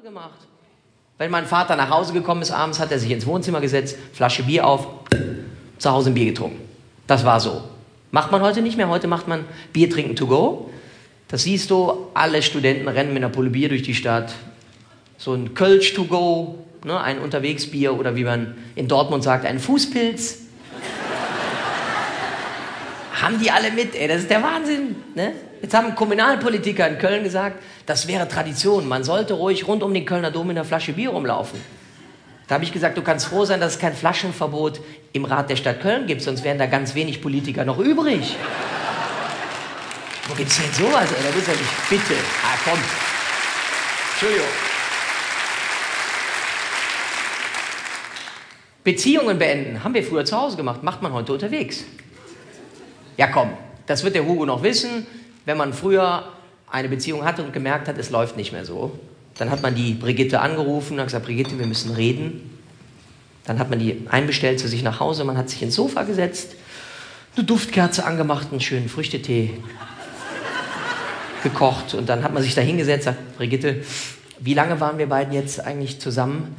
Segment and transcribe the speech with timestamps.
[0.00, 0.46] Hause gemacht.
[1.18, 4.44] Wenn mein Vater nach Hause gekommen ist abends, hat er sich ins Wohnzimmer gesetzt, Flasche
[4.44, 4.86] Bier auf,
[5.76, 6.58] zu Hause ein Bier getrunken.
[7.06, 7.62] Das war so.
[8.10, 8.88] Macht man heute nicht mehr.
[8.88, 9.44] Heute macht man
[9.74, 10.70] Bier trinken to go.
[11.28, 14.32] Das siehst du, alle Studenten rennen mit einer Pulle Bier durch die Stadt.
[15.18, 19.58] So ein Kölsch to go, ne, ein Unterwegsbier oder wie man in Dortmund sagt, ein
[19.58, 20.38] Fußpilz.
[23.20, 24.96] Haben die alle mit, ey, das ist der Wahnsinn.
[25.14, 25.32] Ne?
[25.62, 28.88] Jetzt haben Kommunalpolitiker in Köln gesagt, das wäre Tradition.
[28.88, 31.60] Man sollte ruhig rund um den Kölner Dom in einer Flasche Bier rumlaufen.
[32.48, 34.80] Da habe ich gesagt, du kannst froh sein, dass es kein Flaschenverbot
[35.12, 38.36] im Rat der Stadt Köln gibt, sonst wären da ganz wenig Politiker noch übrig.
[40.26, 41.08] Wo gibt es denn sowas?
[41.12, 41.22] Ey?
[41.22, 41.90] Da muss ja nicht.
[41.90, 42.14] Bitte.
[42.42, 42.78] Ah, komm.
[44.12, 44.48] Entschuldigung.
[48.82, 51.84] Beziehungen beenden haben wir früher zu Hause gemacht, macht man heute unterwegs.
[53.16, 53.50] Ja, komm,
[53.86, 55.06] das wird der Hugo noch wissen.
[55.44, 56.24] Wenn man früher
[56.70, 58.98] eine Beziehung hatte und gemerkt hat, es läuft nicht mehr so,
[59.36, 62.58] dann hat man die Brigitte angerufen und gesagt, Brigitte, wir müssen reden.
[63.44, 66.54] Dann hat man die einbestellt zu sich nach Hause, man hat sich ins Sofa gesetzt,
[67.36, 69.54] eine Duftkerze angemacht, einen schönen Früchtetee
[71.42, 73.82] gekocht und dann hat man sich da hingesetzt sagt, Brigitte,
[74.38, 76.56] wie lange waren wir beiden jetzt eigentlich zusammen?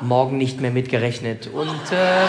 [0.00, 1.48] Morgen nicht mehr mitgerechnet.
[1.48, 2.24] Und äh,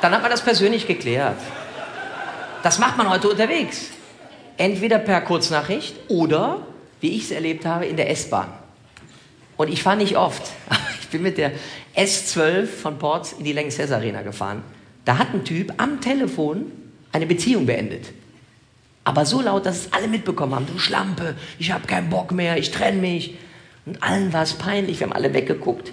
[0.00, 1.38] dann hat man das persönlich geklärt.
[2.62, 3.86] Das macht man heute unterwegs.
[4.56, 6.66] Entweder per Kurznachricht oder,
[7.00, 8.48] wie ich es erlebt habe, in der S-Bahn.
[9.56, 10.42] Und ich fahre nicht oft.
[11.00, 11.52] Ich bin mit der
[11.96, 14.62] S12 von Ports in die Lanxess Arena gefahren.
[15.06, 16.70] Da hat ein Typ am Telefon
[17.12, 18.12] eine Beziehung beendet.
[19.04, 20.66] Aber so laut, dass es alle mitbekommen haben.
[20.66, 23.38] Du Schlampe, ich habe keinen Bock mehr, ich trenne mich.
[23.86, 25.92] Und allen war es peinlich, wir haben alle weggeguckt.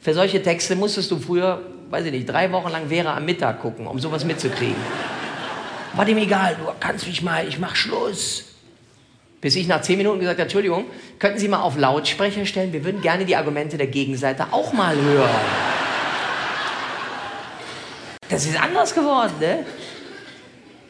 [0.00, 3.60] Für solche Texte musstest du früher, weiß ich nicht, drei Wochen lang Vera am Mittag
[3.60, 4.76] gucken, um sowas mitzukriegen.
[5.94, 8.44] War dem egal, du kannst mich mal, ich mach Schluss.
[9.40, 10.86] Bis ich nach zehn Minuten gesagt habe, Entschuldigung,
[11.18, 12.72] könnten Sie mal auf Lautsprecher stellen?
[12.72, 15.30] Wir würden gerne die Argumente der Gegenseite auch mal hören.
[18.28, 19.64] Das ist anders geworden, ne?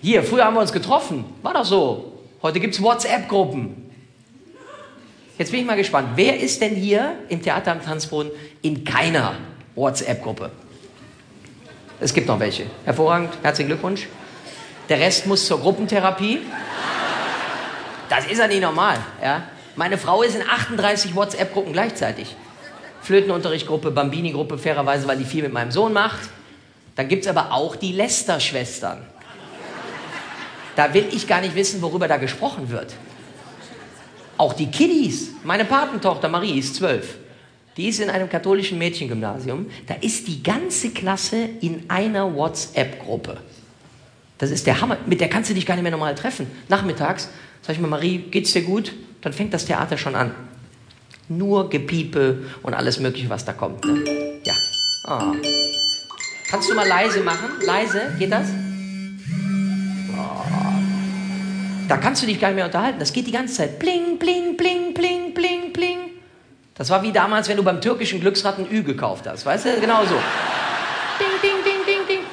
[0.00, 1.24] Hier, früher haben wir uns getroffen.
[1.42, 2.12] War doch so.
[2.42, 3.90] Heute gibt es WhatsApp-Gruppen.
[5.38, 6.10] Jetzt bin ich mal gespannt.
[6.14, 9.34] Wer ist denn hier im Theater am Tanzboden in keiner
[9.74, 10.50] WhatsApp-Gruppe?
[11.98, 12.66] Es gibt noch welche.
[12.84, 13.30] Hervorragend.
[13.42, 14.06] Herzlichen Glückwunsch.
[14.88, 16.40] Der Rest muss zur Gruppentherapie.
[18.08, 18.98] Das ist ja nicht normal.
[19.22, 19.44] Ja?
[19.76, 22.36] Meine Frau ist in 38 WhatsApp-Gruppen gleichzeitig.
[23.02, 26.28] Flötenunterrichtgruppe, Bambini-Gruppe, fairerweise, weil die viel mit meinem Sohn macht.
[26.96, 28.98] Dann gibt es aber auch die Lester-Schwestern.
[30.76, 32.94] Da will ich gar nicht wissen, worüber da gesprochen wird.
[34.36, 35.30] Auch die Kiddies.
[35.44, 37.16] Meine Patentochter Marie ist zwölf.
[37.76, 39.66] Die ist in einem katholischen Mädchengymnasium.
[39.86, 43.38] Da ist die ganze Klasse in einer WhatsApp-Gruppe.
[44.38, 44.98] Das ist der Hammer.
[45.06, 46.46] Mit der kannst du dich gar nicht mehr normal treffen.
[46.68, 47.28] Nachmittags
[47.66, 48.92] sag ich mal, Marie, geht's dir gut?
[49.22, 50.32] Dann fängt das Theater schon an.
[51.28, 53.84] Nur Gepiepe und alles Mögliche, was da kommt.
[53.84, 54.40] Ne?
[54.44, 54.54] Ja.
[55.08, 55.34] Oh.
[56.48, 57.50] Kannst du mal leise machen?
[57.64, 58.46] Leise, geht das?
[61.88, 63.00] Da kannst du dich gar nicht mehr unterhalten.
[63.00, 63.80] Das geht die ganze Zeit.
[63.80, 65.98] Bling, bling, bling, bling, bling, bling.
[66.78, 69.46] Das war wie damals, wenn du beim türkischen Glücksrad ein Ü gekauft hast.
[69.46, 69.80] Weißt du?
[69.80, 70.14] Genau so.
[71.18, 72.26] Ding, ding, ding, ding, ding.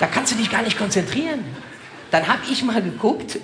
[0.00, 1.44] Da kannst du dich gar nicht konzentrieren.
[2.10, 3.38] Dann habe ich mal geguckt,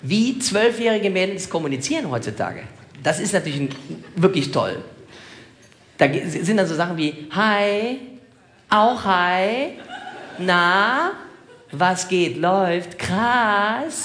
[0.00, 2.62] wie zwölfjährige Mädels kommunizieren heutzutage.
[3.02, 3.70] Das ist natürlich
[4.16, 4.82] wirklich toll.
[5.98, 8.00] Da sind dann so Sachen wie Hi,
[8.70, 9.78] auch Hi,
[10.38, 11.12] na,
[11.70, 14.04] was geht, läuft, krass.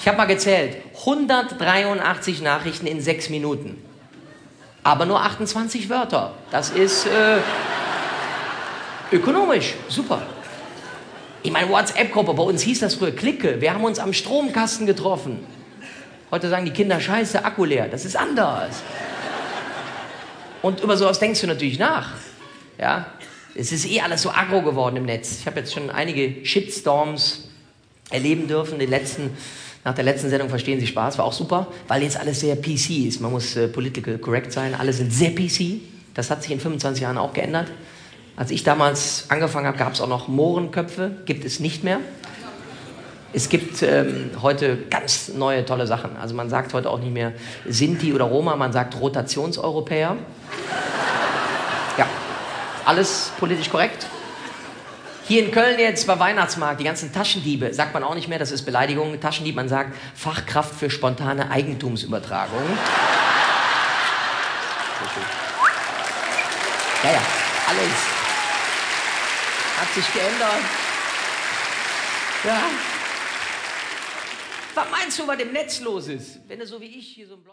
[0.00, 3.82] Ich habe mal gezählt, 183 Nachrichten in sechs Minuten.
[4.82, 6.32] Aber nur 28 Wörter.
[6.50, 7.38] Das ist äh,
[9.12, 10.22] ökonomisch, super.
[11.42, 13.60] Ich meine, WhatsApp-Gruppe, bei uns hieß das früher Clique.
[13.60, 15.44] Wir haben uns am Stromkasten getroffen.
[16.30, 17.88] Heute sagen die Kinder, scheiße, Akku leer.
[17.88, 18.82] Das ist anders.
[20.62, 22.12] Und über sowas denkst du natürlich nach.
[22.78, 23.06] Ja?
[23.54, 25.40] Es ist eh alles so aggro geworden im Netz.
[25.40, 27.48] Ich habe jetzt schon einige Shitstorms
[28.10, 28.78] erleben dürfen.
[28.78, 29.36] Die letzten,
[29.84, 33.06] nach der letzten Sendung Verstehen Sie Spaß war auch super, weil jetzt alles sehr PC
[33.06, 33.20] ist.
[33.20, 34.74] Man muss äh, political correct sein.
[34.74, 35.80] Alle sind sehr PC.
[36.14, 37.68] Das hat sich in 25 Jahren auch geändert.
[38.36, 41.12] Als ich damals angefangen habe, gab es auch noch Mohrenköpfe.
[41.24, 42.00] Gibt es nicht mehr.
[43.32, 46.16] Es gibt ähm, heute ganz neue, tolle Sachen.
[46.16, 47.32] Also man sagt heute auch nicht mehr
[47.66, 50.16] Sinti oder Roma, man sagt Rotationseuropäer.
[51.96, 52.06] Ja,
[52.84, 54.06] alles politisch korrekt.
[55.30, 58.50] Hier in Köln jetzt bei Weihnachtsmarkt, die ganzen Taschendiebe, sagt man auch nicht mehr, das
[58.50, 59.20] ist Beleidigung.
[59.20, 62.58] Taschendieb, man sagt Fachkraft für spontane Eigentumsübertragung.
[67.04, 67.22] Ja, ja,
[67.68, 67.92] alles
[69.80, 70.64] hat sich geändert.
[72.42, 72.62] Ja.
[74.74, 76.40] Was meinst du, was im Netz los ist?
[76.48, 77.48] Wenn du so wie ich hier so ein Blog